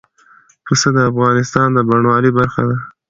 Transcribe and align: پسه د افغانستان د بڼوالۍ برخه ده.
پسه 0.65 0.89
د 0.95 0.97
افغانستان 1.11 1.67
د 1.73 1.77
بڼوالۍ 1.87 2.31
برخه 2.39 2.61
ده. 2.69 2.77